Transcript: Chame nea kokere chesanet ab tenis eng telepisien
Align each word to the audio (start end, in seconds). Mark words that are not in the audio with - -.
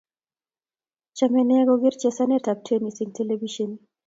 Chame 1.17 1.41
nea 1.47 1.67
kokere 1.67 1.99
chesanet 2.01 2.45
ab 2.51 2.59
tenis 2.65 2.97
eng 3.03 3.13
telepisien 3.17 3.71